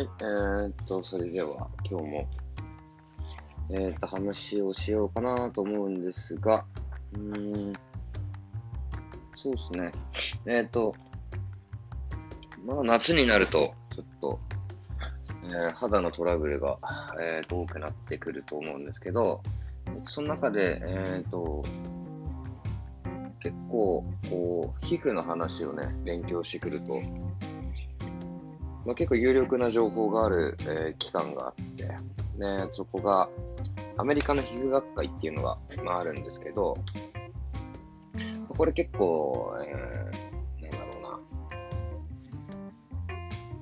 [0.00, 2.28] はい、えー、っと、それでは今日も、
[3.70, 6.64] えー、っと、話をしようかなと思うんですが、
[7.12, 7.72] うーん、
[9.34, 9.92] そうですね。
[10.46, 10.94] えー、っと、
[12.64, 14.40] まあ、夏になると、ちょっと、
[15.54, 16.78] え、肌のトラブルが、
[17.20, 19.42] えー、多くなってくると思うんですけど、
[20.08, 21.62] その中で、えっと、
[23.38, 26.94] 結構、こう、皮膚の話をね、勉強してくると、
[28.90, 33.28] まあ、結構有力な情報がある、えー、機関があって、ね、そこが、
[33.96, 36.76] アメリカの皮膚学会っていうのが、まあ、あるんですけど、
[38.48, 41.20] これ結構、えー、なんだろうな、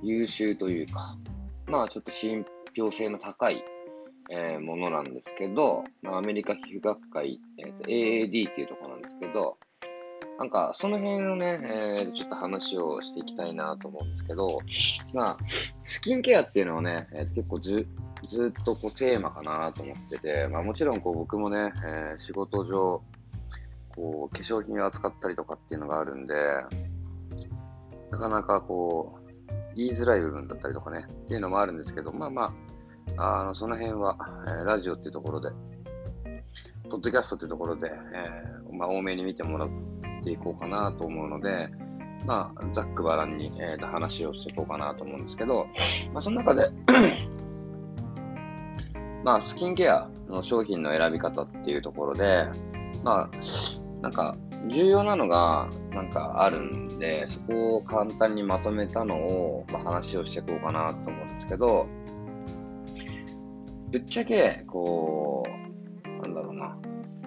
[0.03, 1.19] 優秀というか、
[1.67, 3.63] まあちょっと信憑性の高い、
[4.31, 9.59] えー、ものなんですけど、まあ、アメリカ皮膚学会、えー、AAD っていうところなんですけど、
[10.39, 14.61] なんか、その辺をね、えー、ちょっと話をしていきたいなと思うんですけど、
[15.13, 15.39] まあ、
[15.83, 17.89] スキンケアっていうのはね、えー、結構ず、
[18.31, 23.03] ずっとこうテーマかなと思ってて、まあもちろんこう僕もね、えー、仕事上、
[23.97, 26.35] こう、化粧品を扱ったりとかっていうのがあるんで、
[28.11, 29.29] なかなかこう、
[29.75, 32.55] 言いづらい部分だったりとかね、っていうのもあるんですけど、まあま
[33.17, 34.17] あ、あの、その辺は、
[34.47, 35.51] えー、ラジオっていうところで、
[36.89, 39.98] ポッドキャストっていうところで、え、まあ、多めに見てもらって
[40.29, 41.69] ていこうかなと思うので、
[42.27, 45.67] まあ、ざっくばらんに、えー、話をしていこうかなと思うんですけど、
[46.13, 46.69] まあ、その中で
[49.25, 52.49] まあ、スキンケアの商品の選び方っていうところで、
[53.03, 53.31] まあ、
[54.03, 61.87] なんか、重要なのが、なんかあるんで、そこを簡単にまとめたのを、まあ、話をしていこうかなと思うんですけど、
[63.91, 65.43] ぶっちゃけ、こ
[66.05, 66.79] う、なんだろうな、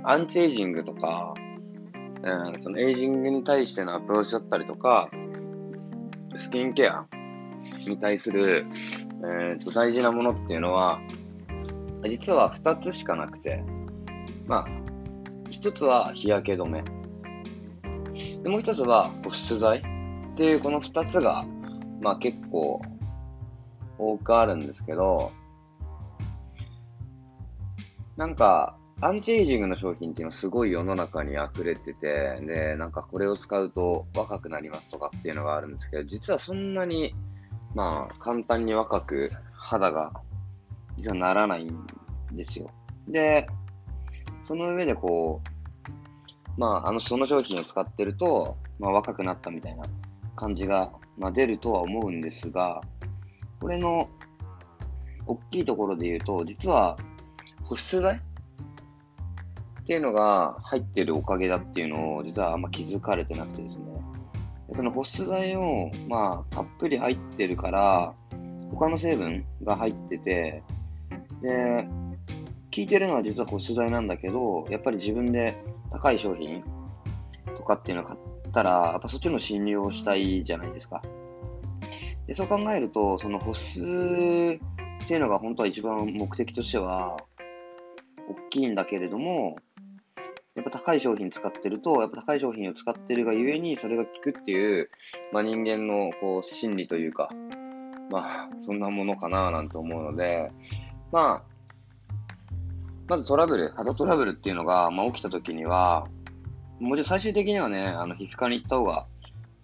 [0.03, 1.33] アンチエイジングとか、
[2.59, 5.09] そのエイジングに対してのアプローチだったりとか、
[6.37, 7.05] スキンケア
[7.87, 8.65] に対する、
[9.23, 10.99] えー、と大事なものっていうのは、
[12.07, 13.63] 実は2つしかなくて、
[14.45, 14.67] まあ、
[15.49, 16.83] 1つは日焼け止め。
[18.43, 19.81] でもう1つは保湿剤っ
[20.35, 21.45] ていうこの2つが、
[22.01, 22.81] まあ結構
[23.97, 25.31] 多くあるんですけど、
[28.17, 37.15] なんか、アンチエイジングの商品っていうのはすごい世の中に溢れてて、で、なんかこれを使うと若くなりますとかっていうのがあるんですけど、実はそんなに、
[37.73, 40.13] まあ、簡単に若く肌が、
[40.97, 41.83] 実はならないん
[42.31, 42.69] ですよ。
[43.07, 43.47] で、
[44.43, 49.85] その上でこう、まあ、あの、その商品を使ってると、まあ、若くなったみたいな
[50.35, 52.83] 感じが、まあ、出るとは思うんですが、
[53.59, 54.09] これの、
[55.25, 56.97] 大きいところで言うと、実は、
[57.63, 58.21] 保湿剤
[59.81, 63.91] っていうのが入ってるおかげだっていうのを実はあんま気づかれてなくてですね。
[64.73, 68.13] その保湿剤を、まあ、たっぷり入ってるから、
[68.71, 70.63] 他の成分が入ってて、
[71.41, 75.57] で、効いてるのは実は保湿剤なんだけど、やっぱり自分で
[75.91, 76.63] 高い商品
[77.57, 78.19] とかっていうのを買っ
[78.53, 81.01] たら、やっぱそっちの信用したいじゃないですか。
[82.27, 84.57] でそう考えると、その保湿
[85.03, 87.17] っていうのが本当は一番目的としては、
[88.29, 89.57] 大きいんだけれども、
[90.55, 94.89] やっぱ高い商品使ってると、やっぱ高い商品を使ってるがゆえに、それが効くっていう、
[95.31, 97.29] まあ人間のこう心理というか、
[98.09, 100.51] まあそんなものかななんて思うので、
[101.11, 101.51] まあ、
[103.07, 106.07] まずトラブル、肌トラブルっていうのが、まあ、起きた時には、
[106.79, 109.05] もちろん最終的にはね、あの皮膚科に行った方が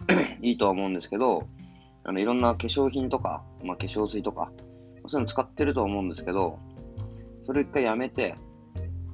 [0.42, 1.48] いいとは思うんですけど、
[2.04, 4.52] あのいろんな化粧品とか、まあ、化粧水とか、
[5.06, 6.58] そういうの使ってると思うんですけど、
[7.44, 8.36] それを一回やめて、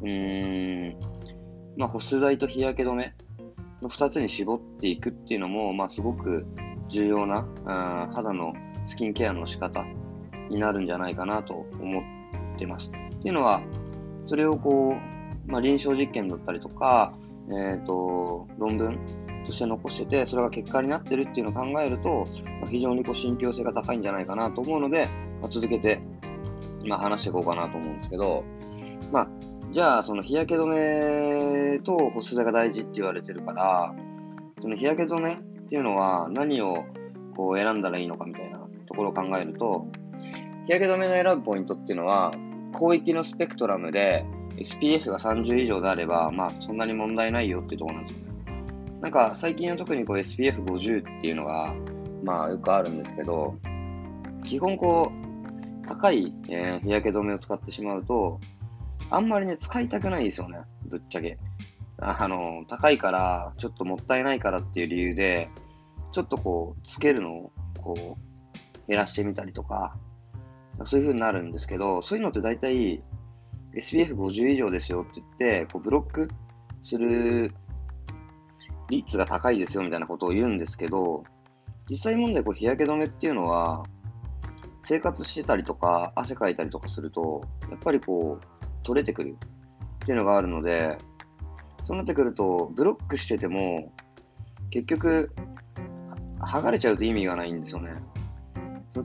[0.00, 1.13] うーん、
[1.76, 3.14] まあ、保湿剤と日焼け止め
[3.82, 6.46] の二つに絞っていくっていうのも、まあ、すごく
[6.88, 8.52] 重要な、あ肌の
[8.86, 9.84] スキンケアの仕方
[10.50, 12.02] になるんじゃないかなと思っ
[12.58, 12.90] てます。
[12.90, 13.62] っていうのは、
[14.24, 14.96] それをこ
[15.46, 17.14] う、まあ、臨床実験だったりとか、
[17.50, 18.98] えっ、ー、と、論文
[19.46, 22.26] として残してて、それが結果になってるっていうのを考えると、
[22.60, 25.06] まあ、非常にこう信憑性が高いんじゃないかなと思うので、
[25.40, 26.00] まあ、続けて、
[26.86, 28.44] ま、話していこうかなと思うんですけど、
[29.12, 29.28] まあ、
[29.74, 33.92] じゃあ、その日焼け止めと保湿剤が大事って言われてるから、
[34.62, 35.36] その日焼け止めっ
[35.68, 36.84] ていうのは何を
[37.36, 39.88] こう選んだらいいのかみたいなところを考えると、
[40.66, 42.30] 日焼け止めの選ぶポイントっていうのは、
[42.72, 44.24] 広域のスペクトラムで
[44.58, 49.00] SPF が30以上であれば、まあそんなに問題ないよっていうところなんですよね。
[49.00, 51.74] なんか最近は特にこう SPF50 っていうのが、
[52.22, 53.56] まあよくあるんですけど、
[54.44, 58.38] 基本こう、高い、えー、日焼け止めを使ってしまうと、
[59.14, 61.38] あんまりね、使いたくないですよね、ぶっちゃけ。
[61.98, 65.48] あの、高いから、ちょっともったいないからっていう理由で、
[66.12, 69.96] ちょっとこう、つけるのを、こう、減らしてみたりとか、
[70.84, 73.02] そういう風になるんですけど、そういうのって大体
[73.74, 76.28] SPF50 以上ですよって言って、こうブロック
[76.82, 77.52] する
[78.90, 81.22] 率が高いですよみたいなことを言うんですけど、
[81.88, 83.84] 実際問題こう日焼け止めっていうのは、
[84.82, 88.53] 生活してたりとか、汗かいたりとかすると、やっぱりこう、
[88.84, 89.36] 取れてくる
[90.04, 90.96] っていうのがあるので、
[91.82, 93.92] そうなってくると、ブロックしてても、
[94.70, 95.34] 結局、
[96.40, 97.92] 剥がれちゃうと意味がないんですよね。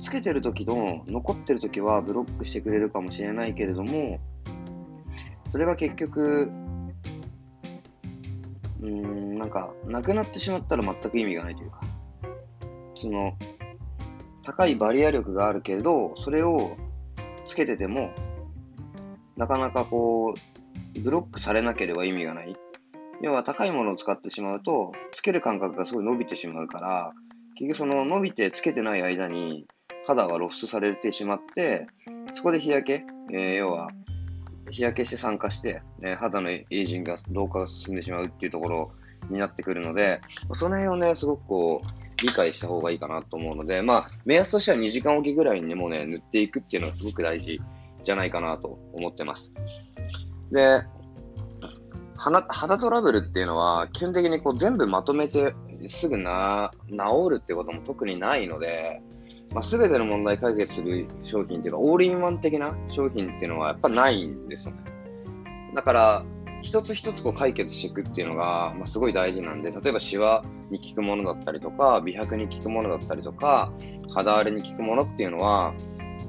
[0.01, 4.19] つけてる時の、残ってる時はブロックしてくれるかもしれないけれども、
[5.49, 6.51] それが結局、
[8.81, 11.81] うーん、なんか、なくなってしまったら全く意味がないというか、
[12.95, 13.33] その、
[14.43, 16.77] 高いバリア力があるけれど、それを
[17.45, 18.11] つけてても、
[19.39, 22.57] なかなかこう、ブロックされなければ意味がない。
[23.21, 27.13] 要は高いものを使ってしまうと、つける感覚がすごい伸びてしまうから、
[27.55, 29.65] 結局その伸びてつけてない間に
[30.05, 31.87] 肌は露出されてしまって、
[32.33, 33.91] そこで日焼け、えー、要は
[34.69, 38.91] 日焼けして酸化して、ね、肌のエイジングが老化が進んでしまうっていうところ
[39.29, 40.19] になってくるので、
[40.53, 41.87] その辺をね、すごくこう、
[42.21, 47.61] 理解した方がいいかなと思うので、まあ、目安としては2時間おきぐらいにねもうね、塗っていくっていうのはすごく大事
[48.09, 49.51] じゃないかなと思ってます。
[50.51, 50.81] で、
[52.17, 55.53] 肌トラブルっていうのは、基本的にこう全部まとめて
[55.89, 56.95] すぐな治
[57.29, 58.99] るってことも特にないので、
[59.53, 64.79] まあ、全ての問題解決する商品っていうか、オールインワン的な商品っていうのはやっぱないんですよね。
[65.75, 66.25] だから、
[66.63, 73.71] 一つ一つこう解決していくっていうのが、まあ、すごい大事なんで、例えばシワに効くものだったりとか、美白に効くものだったりとか、
[74.15, 75.75] 肌荒れに効くものっていうのは、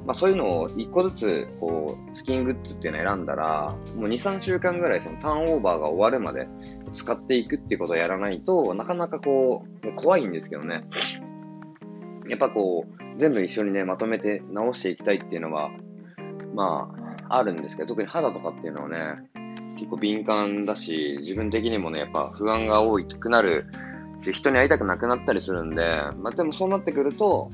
[0.06, 6.49] まあ、そういうのを一個ずつ、こう、スキングッズっていうのを選んだら、もう2、3週間ぐらいそのターンオーバーが終わるまで
[6.94, 10.85] 使っていくっていうことをやらないとなかなかこうもう、怖いんですけどね。
[12.29, 15.70] やっぱこう、全部一緒にね、まとめて直していきたいっていうのは、
[16.55, 16.91] ま
[17.29, 19.31] あ、あるんですけど、特に肌とかっていうのはね、
[19.75, 23.64] 結構敏感だし、自分的にもね、やっぱ不安が多くなる、
[24.32, 27.50] 人に会いたくなくなったりするんで、まあでもそうなってくると、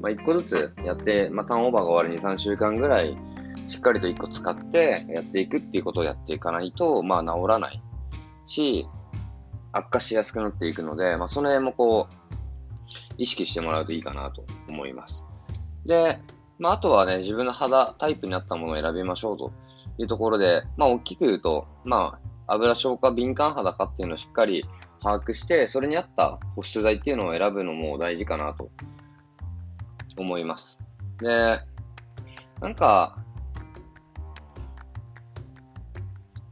[0.00, 3.16] まあ一個ずつやって、まあターンオーバーが終わるに3週間ぐらい、
[3.66, 7.82] しっかりと一個使ってやっていくっていうことをやっていかないと、まあ治らない
[8.46, 8.86] し、
[9.72, 12.14] 悪化しやすくなっていくので、まあその辺もこう、
[13.18, 15.24] 意識してもらうといいかなと思います。
[15.84, 16.18] で、
[16.58, 19.52] まああとはね、自分の肌タイプに合ったものを選びましょうと
[19.98, 24.64] いうところで、まあ大きく言うと、まあ油消化敏感肌かっていうのをしっかり
[25.02, 28.70] 把握して、それに合った保湿剤っていうのを選ぶのも大事かなと
[30.22, 30.78] 思います。
[31.20, 31.60] で、
[32.60, 33.18] なんか、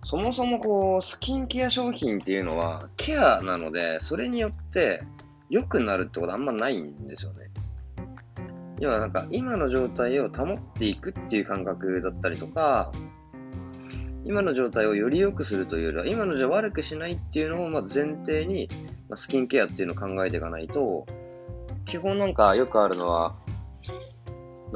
[0.05, 5.03] そもそもこう、スキンケア商品っていうのはケアなので、それによって
[5.51, 7.51] 良くなるってことあんまないんですよね。
[8.79, 12.93] 要はなんか今の状態を保っていくっていう感覚だったりとか、
[14.25, 18.69] 今の状態をより良くするというよりは、今の状態を悪くしないっていうのをま前提に、
[19.09, 21.07] まスキンケアっていうのを考えていかないと、
[21.85, 23.37] 基本なんかよくあるのは、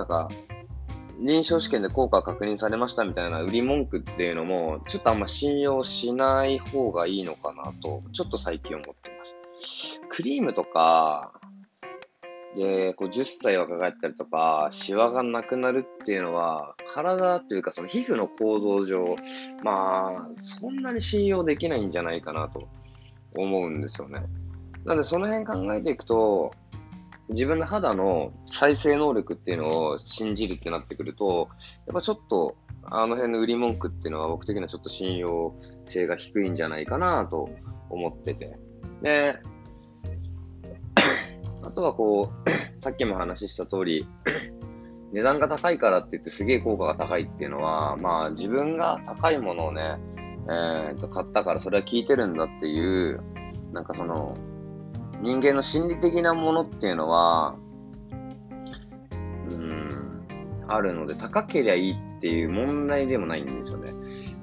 [0.00, 0.28] なんか、
[1.18, 10.00] 臨床試験で効果確認されましたみたいな売り文句っていうのも、ちょっとあんま信用しない方がいいのかなと、ちょっと最近思ってます。
[10.08, 11.32] クリームとか、
[12.56, 19.16] で、こう10歳若返ったりとか、シワがなくなるっていうのは、体というかその皮膚の構造上、
[19.62, 20.28] まあ、
[20.60, 22.66] そんなに信用できないんじゃないかなと
[23.34, 24.22] 思うんですよね。
[24.86, 26.52] なのでその辺考えていくと、
[27.30, 31.48] 自分の肌の再生能力っていうのを信じるってなってくると、
[31.86, 35.54] やっぱちょっと、あの辺の売り文句っていうのは僕的にはちょっと信用
[35.86, 37.48] 性が低いんじゃないかなと
[37.88, 38.58] 思ってて。
[39.02, 39.36] で、
[41.62, 42.50] あとはこう、
[42.82, 44.08] さっきも話した通り、
[45.12, 49.98] 値段が高いからって言ってすげえ効果が高いっていうのは、まあ自分が高いものをね、
[50.48, 53.20] えー、と買ったからそれは効いてるんだっていう、
[53.72, 54.34] なんかその、
[55.22, 57.56] 人間の心理的なものっていうのは、
[59.50, 60.22] うん、
[60.66, 63.92] あるので、高ければいいっていう問題でもないんですよね。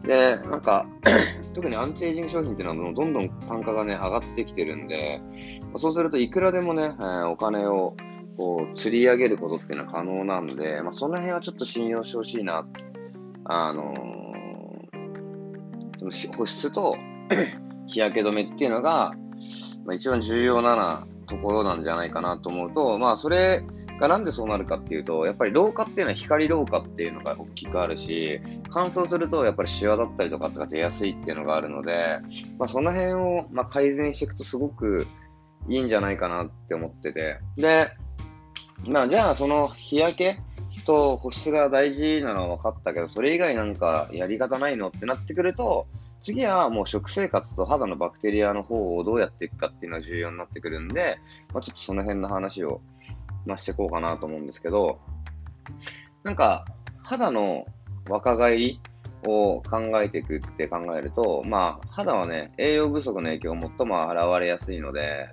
[0.04, 0.86] で、なんか
[1.54, 5.22] 特にアンチエイジング商品っていうのはどんどん単価がね、上がってきてるんで、
[5.78, 7.96] そうするといくらでもね、えー、お金を
[8.38, 12.68] こう釣り上げることっていうのは可能なんで、まあ、その辺はちょっと信用してほしいな。
[13.46, 13.98] あのー、
[16.00, 16.98] その保湿と
[17.88, 19.14] 日焼け止めっていうのが、
[19.88, 23.64] まあ、一番重要なところなんじゃないかなと思うと、まあ、それ
[24.00, 28.40] がなんでそうなるかっていうと、やっぱり老化っていうのは光老化っていうのが大きくあるし、
[28.70, 32.20] 乾燥するとやっぱりシワだったりとかが出やすいっていうのがあるので、
[32.60, 35.08] まあ、その辺をま改善していくとすごく
[35.70, 37.40] いいんじゃないかなって思ってて。
[37.56, 37.88] で、
[38.88, 40.40] まあじゃあその日焼け
[40.86, 45.88] と保湿が大事なのは分かったけど、それ以外なんかやり方ないのってなってくると、
[46.22, 51.20] 次はもう食生活と肌のバクテリアの方をどうやっていくかっていうのが重要になってくるんで、
[51.54, 52.82] まあ、ちょっとその辺の話を、
[53.46, 55.00] まあ、していこうかなと思うんですけど、
[56.24, 56.66] なんか、
[57.04, 57.66] 肌の
[58.10, 58.82] 若返り
[59.26, 65.30] を考えていくって考えると、まあ、肌はね、栄養不足の影響が最も現れやすいので、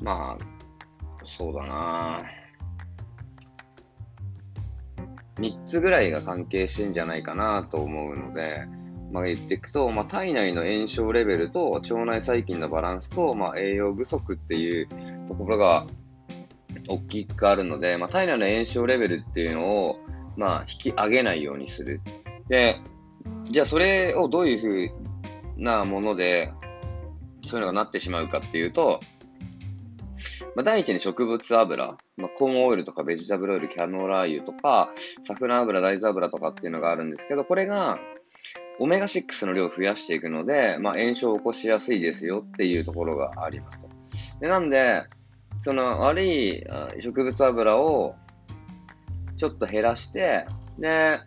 [0.00, 2.22] まあ、そうだな。
[5.36, 8.66] 3つぐらいが関係してんじゃないかなと思うので、
[9.12, 14.88] まあ、言っていくと、まあ、体内の炎症レベルと腸内細菌のバランスと、まあ、栄養不足っていう
[15.26, 15.86] ところが
[16.88, 19.98] 大きくあるので、まあ、体内の炎症レベルっていうのを、
[20.36, 22.00] まあ、引き上げないようにする。
[22.48, 22.80] で、
[23.50, 24.92] じゃあそれをどういうふ
[25.58, 26.52] うなもので、
[27.46, 29.00] そういうのがなってしまうかっていうと、
[30.54, 34.90] まあ、第一に植物油、まあ、コーンオイルとかベジタブルオイル、キャノーラ油とか、
[35.24, 37.98] サフラン油、大豆油とかっていうのがあるんですけど、これが、
[38.80, 43.78] オメガ6の量を増やしていくので、まあ、炎症を起こしやすいですよっていうところがあります
[44.36, 44.40] と。
[44.40, 45.02] でなんで、
[45.62, 46.64] その悪い
[47.00, 48.14] 植物油を
[49.36, 50.46] ちょっと減らして、
[50.78, 51.20] で、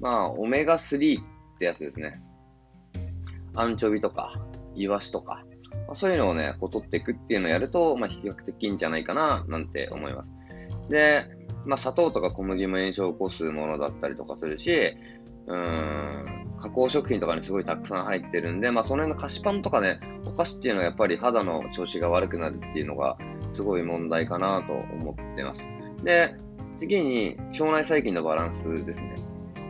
[0.00, 2.20] まあ、オメガ3ってやつですね。
[3.54, 4.34] アンチョビとか、
[4.74, 5.44] イワシとか、
[5.86, 10.32] まあ、そういうのをね、こう取っていくっていうのをやると、まあ、比較的いいんじゃないかな、なんて思います。
[10.88, 11.24] で、
[11.66, 14.94] まあ、砂糖とか小麦も炎症を起こすものだったりとかするし、
[15.48, 23.16] うん、加工食品とかにすごいたくさん入ってるんで、まあ、その辺の菓子パンとかね、お菓子っていうのはやっぱり肌の調子が悪くなるっていうのが
[23.52, 25.66] すごい問題かなと思ってます。
[26.04, 26.34] で、
[26.78, 29.16] 次に腸内細菌のバランスですね。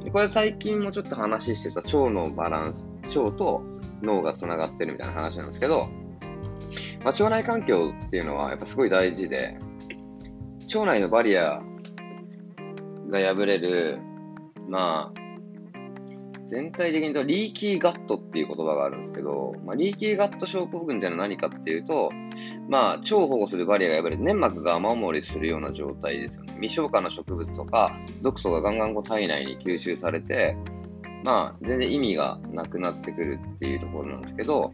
[0.05, 3.63] でこれ最近もちょっと話してた腸のバランス、腸と
[4.03, 5.89] 脳が繋がってるみたいな話なんですけど、
[7.05, 9.59] まあ、腸内環境っていうのはやっぱすごい大事で、
[10.75, 11.63] 腸内のバリア
[13.11, 14.01] が破れる、
[14.69, 15.18] まあ、
[16.49, 22.11] 全体的に言うと、リーキーガットっていう言葉があるんですけど、まあ、リーキーガット症候群っていうのは何かっていうと、
[22.71, 26.55] まあ、腸を保護するバリアが破れて粘膜が雨漏りするような状態ですよね。
[26.55, 30.57] 未消化の植物とか、毒素がガンガンこう体内に吸収されて、
[31.23, 34.73] まあ、全然意味がなくなってくるっていうところなんですけど、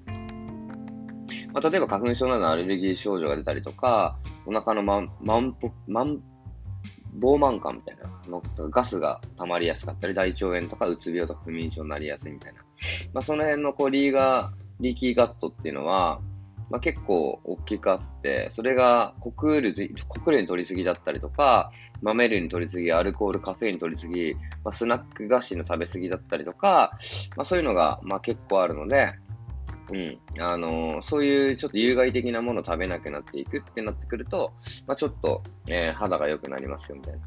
[1.52, 5.72] まあ、例えば花粉症などのアレルギー症状が出たりとか、お腹のまん、まんぽ、
[7.14, 12.60] まん膨満感みたいなのガスが溜まりやすかったり、大腸炎とかうつ病とか不眠症になりやすいみたいな。
[13.12, 16.20] まあ、その辺のこうリーガー、リーキーガットっていうのは、
[16.70, 21.70] まあ、結構大きくあって、それが国類国類に取りすぎだったりとか、
[22.02, 26.92] 豆類に取りすぎ、アルコール、カフェインに取りすぎ、まあ、スナック菓子の食べ過ぎだったりとか、
[27.36, 29.12] まあ、そういうのがまあ結構あるので、
[29.92, 30.18] うん。
[30.40, 34.52] あのー、そういうちょっと有害的なものを食べなくなっていくってなってくると、
[34.86, 37.20] まあ、ちょっと、えー、肌が良くなりますよ、みたいな。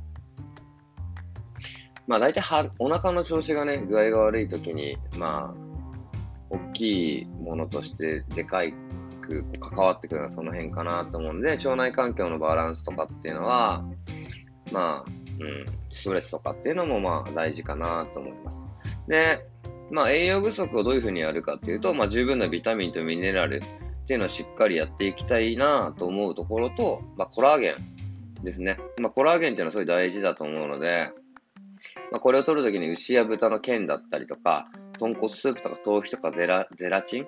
[2.08, 5.68] まあ、大体は、お腹の調子がね、具合が悪い時に、まあ、
[6.50, 8.74] 大きいものとしてでかい
[9.22, 13.84] く関わってくるのはその辺かなと思うんで、腸内環境のバランスとかっていうのは、
[14.72, 15.06] まあ、
[15.40, 18.62] うん、ストレスとかっていうのもまあ大事かなと思います。
[19.08, 19.46] で、
[19.92, 23.64] まあ、栄養不足をどういうふうにやるかっていうと、まあ、十分なビタミンとミネラル
[24.04, 28.80] っていうのをしっかりやっていきたいなと思うところと、まあ、コラーゲンですね。
[29.00, 31.12] まあ、コラーゲンっていうのはすごい大事だと思うので、
[32.12, 34.66] まあ、これを取るときに牛や豚の腱だったりとか、
[34.98, 37.28] 豚骨スープとか豆腐とかゼラゼラチンっ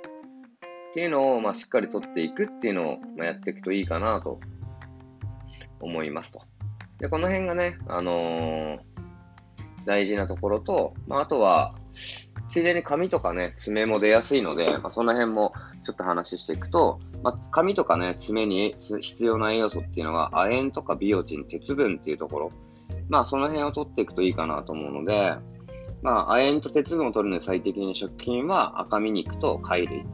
[0.93, 4.39] ていうのを、まあ、しっかり取っていくっていうのを、まあ、やっていくといいかなと
[5.79, 6.41] 思いますと。
[6.99, 8.79] で、この辺がね、あのー、
[9.85, 11.75] 大事なところと、まあ、あとは、
[12.49, 15.53] ついでに髪とかね、爪も出やすいので、まあ、その辺も
[15.83, 22.51] ちょっと話していくと、まあ、髪とかね、爪に必要な栄養素っていうのは、亜鉛とかビオチン、鉄分っていうところ、
[23.07, 25.35] まあ、その辺を取っていくといいかなと思うので、
[26.01, 30.05] まあ、亜鉛と鉄分を取るのに最適な食品は赤身肉と貝類。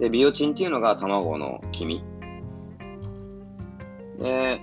[0.00, 2.04] で、ビオチンっていうのが卵の黄身。
[4.18, 4.60] で、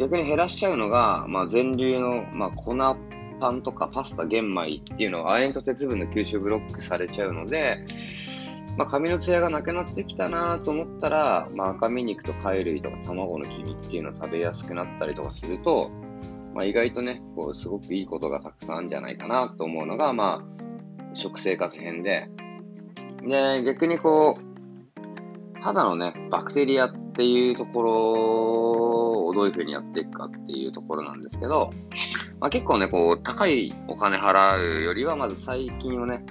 [0.00, 2.74] 逆に減らしちゃうのが、まあ、全粒の、まあ、粉
[3.42, 7.84] パンとかパスタ、玄米っていうのは亜鉛と鉄分の吸収ブロックされちゃうので、
[8.78, 15.90] まあ、髪のツヤがなくなってきたなと思ったら、まあ、赤身肉と貝類とか卵の黄身っていうのを食べやすくなったりとかすると、
[16.54, 22.28] まあ、意外とね、こう、すごくいいことがたくさんあるんじゃないかなと思うのが、まあ、食生活編で、
[23.26, 27.92] で、逆にこう、肌のね、バクテリアってっていうところ
[29.28, 31.70] をどういうふうにやっていくかっていうところなんですけど、
[32.40, 36.24] まあ、結構ね、こう、高いお金払うよりは、まず最近をね、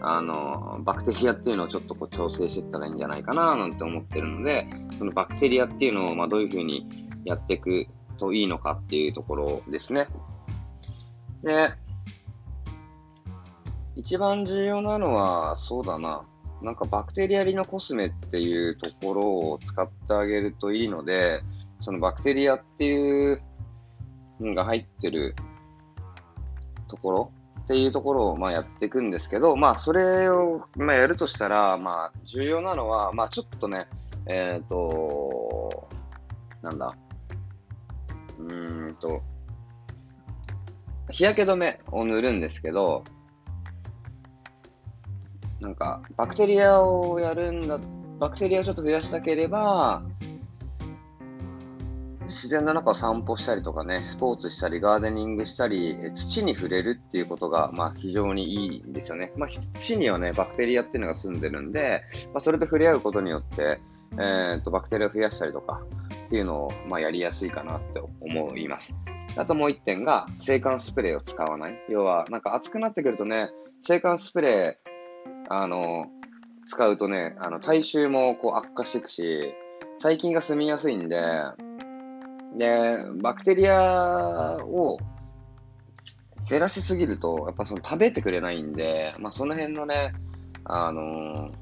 [0.00, 6.86] あの、バクテリアっていうのをちょっとこう調整していったらいいんじゃないかななんて思ってるので、そのバクテリアっていうのを、まあ、どういうふうに
[7.24, 10.06] やっていくといいのかっていうところですね。
[11.42, 11.68] で、
[13.96, 16.24] 一番重要なのは、そうだな。
[16.62, 21.42] なんかバクテリアリのコスメっていうところを使ってあげるといいので、
[21.80, 23.40] そのバクテリアっていう
[24.40, 25.36] のが入ってる
[26.88, 33.86] ところっていうところをまあやっていくんですけど、まあそれをまあやるとしたら、まあ重要なのは、まあちょっとね、
[34.26, 35.88] えっ、ー、と、
[36.62, 36.96] なんだ、
[38.38, 39.20] うーんと、
[41.10, 43.04] 日焼け止めを塗るんですけど、
[45.60, 47.78] なんか、バクテリアをやるんだ、
[48.18, 50.02] バクテリアをちょっと増やしたければ、
[52.26, 59.32] 自然の中を散歩したりとかね、スポーツしたり、ガーデニングしたり、土に触れるっていうことが、まあ、非常にいいんですよね。
[59.36, 62.02] まあ、土にはね、バクテリアっていうのが住んでるんで、
[62.34, 63.80] まあ、それと触れ合うことによって、
[64.12, 65.82] えー、っと、バクテリアを増やしたりとか、
[66.26, 68.94] っていうのを、まあ、やりやすいかなって思います。
[69.36, 71.78] あともう一点が、制汗スプレーを使わない。
[71.88, 73.48] 要は、なんか暑くなってくるとね、
[73.82, 74.88] 制汗スプレー、
[75.50, 76.06] あの、
[76.66, 79.54] 使うとね、あの、体臭もこう悪化していくし、
[79.98, 81.22] 細菌が住みやすいんで、
[82.56, 84.98] で、バクテリアを
[86.48, 90.12] 減らしすぎると、やっぱその食べてくれないんで、まあその辺のね、
[90.64, 91.52] あのー、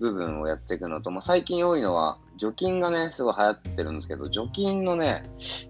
[0.00, 5.22] 部分をやっていくのと、まあ最近多いのは、除菌がね、すごい流行ってるんですけど、除菌のね、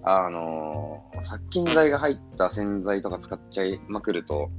[0.03, 4.51] あのー、殺菌剤が入った洗剤とか使っちゃいまくると、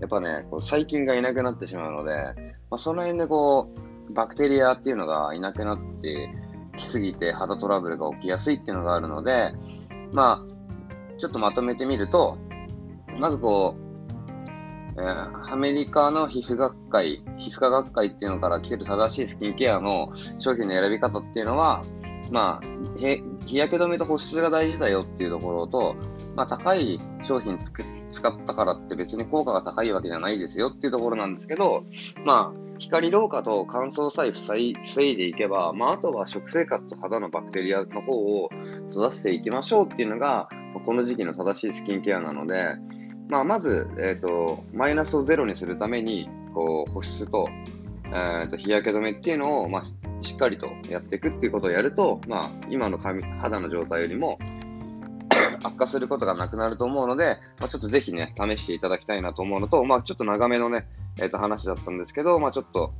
[0.00, 2.12] やっぱね、こう細菌がいなくなってしまうので、
[2.70, 3.68] まあ、その辺でこ
[4.08, 6.28] う、バクテリアっていうのがいなくなって
[6.76, 9.52] きすぎて肌トラブルが起きやすいっていうのがあるので、
[10.12, 12.38] まあ、ちょっとまとめてみると、
[13.18, 21.84] まずこう、えー、アメリカの皮膚学会、皮膚科学会っていうのから来てる正しいスキンケアの商品の選び方っていうのは、
[22.30, 22.98] まあ、
[23.44, 25.96] 日焼け止めと保湿が大事だよっていうところと、
[26.36, 31.84] まあ、高い商品使ったからって別に効果が高いわけじゃないですよっていうところなんですけど、
[32.24, 34.74] まあ、光老化と乾燥さえ防い
[35.16, 38.50] でいけば、まあ、あとは食生活と肌のバクテリアの方を
[38.90, 40.48] 育てていきましょうっていうのが、
[40.84, 42.76] この時期の正しいスキンケアなので、
[43.28, 47.48] まあ、まず、え、ー、と、マイナスをゼロにするために、こう、保湿と、
[48.06, 49.82] えーと、日焼け止めっていうのを、まあ、
[50.20, 54.38] しっかりとやっていくっていうことをやると、まあ、今の髪肌の状態よりも
[55.62, 60.86] 悪化することがなくなると思うので、まあ、ちょっとぜひね、試していただきたいなと思うのと、まあ、ちょっと長めのね、
[61.18, 62.94] えっ、ー、と、話だったんですけど、まあ、ちょっと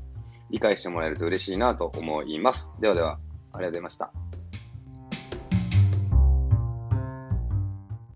[0.51, 2.73] 理解してもらえると嬉しいなと思います。
[2.81, 3.19] ではでは、
[3.53, 4.40] ありがとうございました。